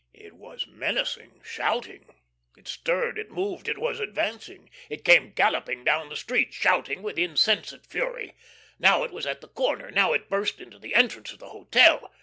[0.15, 2.15] It was menacing, shouting.
[2.57, 4.71] It stirred, it moved, it was advancing.
[4.89, 8.33] It came galloping down the street, shouting with insensate fury;
[8.79, 12.11] now it was at the corner, now it burst into the entrance of the hotel.